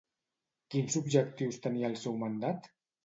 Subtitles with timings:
[0.75, 2.73] Quins objectius tenia el seu mandat?